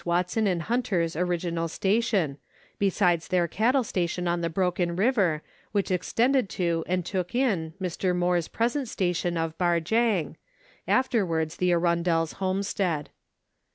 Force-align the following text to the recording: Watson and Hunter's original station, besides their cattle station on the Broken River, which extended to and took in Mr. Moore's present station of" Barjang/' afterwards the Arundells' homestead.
Watson 0.03 0.47
and 0.47 0.63
Hunter's 0.63 1.15
original 1.15 1.67
station, 1.67 2.39
besides 2.79 3.27
their 3.27 3.47
cattle 3.47 3.83
station 3.83 4.27
on 4.27 4.41
the 4.41 4.49
Broken 4.49 4.95
River, 4.95 5.43
which 5.73 5.91
extended 5.91 6.49
to 6.57 6.83
and 6.87 7.05
took 7.05 7.35
in 7.35 7.75
Mr. 7.79 8.15
Moore's 8.15 8.47
present 8.47 8.87
station 8.87 9.37
of" 9.37 9.55
Barjang/' 9.59 10.37
afterwards 10.87 11.57
the 11.57 11.69
Arundells' 11.69 12.33
homestead. 12.41 13.11